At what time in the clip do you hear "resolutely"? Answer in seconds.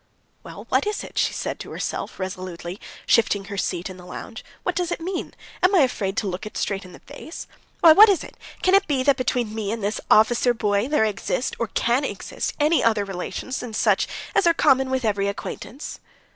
2.19-2.81